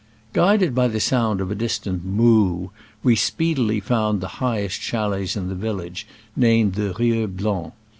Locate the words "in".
5.37-5.47